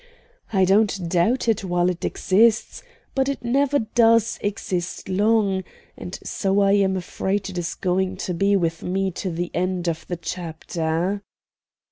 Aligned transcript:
I 0.51 0.65
don't 0.65 1.07
doubt 1.07 1.47
it 1.47 1.63
while 1.63 1.87
it 1.87 2.03
exists, 2.03 2.81
but 3.13 3.29
it 3.29 3.43
never 3.45 3.77
does 3.77 4.39
exist 4.41 5.07
long, 5.07 5.63
and 5.95 6.17
so 6.23 6.61
I 6.61 6.71
am 6.71 6.97
afraid 6.97 7.51
it 7.51 7.57
is 7.59 7.75
going 7.75 8.17
to 8.17 8.33
be 8.33 8.55
with 8.55 8.81
me 8.81 9.11
to 9.11 9.29
the 9.29 9.51
end 9.53 9.87
of 9.87 10.07
the 10.07 10.17
chapter." 10.17 11.21